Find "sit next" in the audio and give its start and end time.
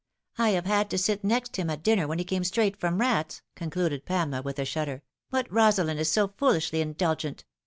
0.97-1.57